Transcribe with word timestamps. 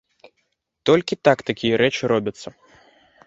Толькі 0.89 1.17
так 1.27 1.37
такія 1.51 1.75
рэчы 1.81 2.03
робяцца. 2.13 2.47